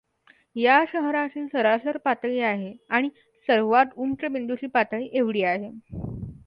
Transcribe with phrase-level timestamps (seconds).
[0.55, 3.09] या शहराची सरासरी पातळी आहे आणि
[3.49, 5.71] सर्वांत उंच बिंदूची पातळी एवढी आहे.